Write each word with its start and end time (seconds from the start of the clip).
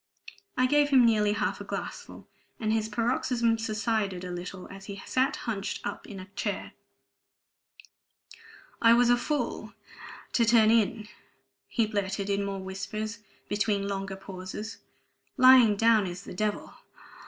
I 0.57 0.65
gave 0.65 0.89
him 0.89 1.05
nearly 1.05 1.33
half 1.33 1.61
a 1.61 1.63
glassful, 1.63 2.27
and 2.59 2.73
his 2.73 2.89
paroxysm 2.89 3.59
subsided 3.59 4.23
a 4.23 4.31
little 4.31 4.67
as 4.69 4.85
he 4.85 4.99
sat 5.05 5.35
hunched 5.45 5.79
up 5.85 6.07
in 6.07 6.19
a 6.19 6.25
chair. 6.35 6.71
"I 8.81 8.93
was 8.93 9.11
a 9.11 9.15
fool... 9.15 9.73
to 10.33 10.43
turn 10.43 10.71
in," 10.71 11.07
he 11.67 11.85
blurted 11.85 12.31
in 12.31 12.43
more 12.43 12.57
whispers 12.59 13.19
between 13.47 13.87
longer 13.87 14.15
pauses. 14.15 14.79
"Lying 15.37 15.75
down 15.75 16.07
is 16.07 16.23
the 16.23 16.33
devil... 16.33 16.73